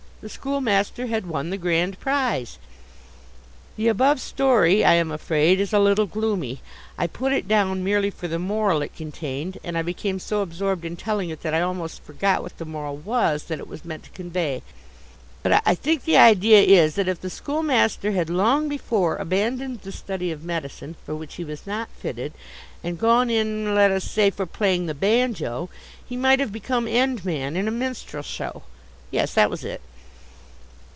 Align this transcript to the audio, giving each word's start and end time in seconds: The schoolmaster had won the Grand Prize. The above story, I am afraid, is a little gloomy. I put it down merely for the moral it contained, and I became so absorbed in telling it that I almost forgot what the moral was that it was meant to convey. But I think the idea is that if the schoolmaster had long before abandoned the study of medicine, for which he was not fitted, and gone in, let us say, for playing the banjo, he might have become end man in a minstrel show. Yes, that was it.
The 0.21 0.29
schoolmaster 0.29 1.07
had 1.07 1.25
won 1.25 1.49
the 1.49 1.57
Grand 1.57 1.99
Prize. 1.99 2.59
The 3.75 3.87
above 3.87 4.21
story, 4.21 4.85
I 4.85 4.93
am 4.93 5.09
afraid, 5.11 5.59
is 5.59 5.73
a 5.73 5.79
little 5.79 6.05
gloomy. 6.05 6.61
I 6.95 7.07
put 7.07 7.33
it 7.33 7.47
down 7.47 7.83
merely 7.83 8.11
for 8.11 8.27
the 8.27 8.37
moral 8.37 8.83
it 8.83 8.95
contained, 8.95 9.57
and 9.63 9.75
I 9.75 9.81
became 9.81 10.19
so 10.19 10.43
absorbed 10.43 10.85
in 10.85 10.95
telling 10.95 11.31
it 11.31 11.41
that 11.41 11.55
I 11.55 11.61
almost 11.61 12.03
forgot 12.03 12.43
what 12.43 12.55
the 12.59 12.65
moral 12.65 12.97
was 12.97 13.45
that 13.45 13.57
it 13.57 13.67
was 13.67 13.83
meant 13.83 14.03
to 14.03 14.09
convey. 14.11 14.61
But 15.41 15.63
I 15.65 15.73
think 15.73 16.03
the 16.05 16.17
idea 16.17 16.61
is 16.61 16.93
that 17.01 17.07
if 17.07 17.19
the 17.19 17.29
schoolmaster 17.31 18.11
had 18.11 18.29
long 18.29 18.69
before 18.69 19.15
abandoned 19.15 19.81
the 19.81 19.91
study 19.91 20.31
of 20.31 20.43
medicine, 20.43 20.95
for 21.03 21.15
which 21.15 21.37
he 21.37 21.43
was 21.43 21.65
not 21.65 21.89
fitted, 21.97 22.33
and 22.83 22.99
gone 22.99 23.31
in, 23.31 23.73
let 23.73 23.89
us 23.89 24.03
say, 24.03 24.29
for 24.29 24.45
playing 24.45 24.85
the 24.85 24.93
banjo, 24.93 25.67
he 26.07 26.15
might 26.15 26.39
have 26.39 26.51
become 26.51 26.87
end 26.87 27.25
man 27.25 27.55
in 27.55 27.67
a 27.67 27.71
minstrel 27.71 28.21
show. 28.21 28.61
Yes, 29.09 29.33
that 29.33 29.49
was 29.49 29.65
it. 29.65 29.81